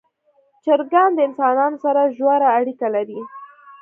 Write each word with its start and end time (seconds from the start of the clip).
چرګان 0.63 1.09
د 1.15 1.19
انسانانو 1.27 1.77
سره 1.85 2.01
ژوره 2.17 2.47
اړیکه 2.59 2.87
لري. 2.95 3.19